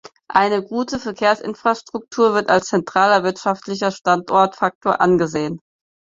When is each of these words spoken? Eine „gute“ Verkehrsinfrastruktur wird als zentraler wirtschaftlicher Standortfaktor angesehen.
Eine 0.33 0.63
„gute“ 0.63 0.97
Verkehrsinfrastruktur 0.97 2.33
wird 2.33 2.49
als 2.49 2.69
zentraler 2.69 3.23
wirtschaftlicher 3.23 3.91
Standortfaktor 3.91 4.99
angesehen. 4.99 5.59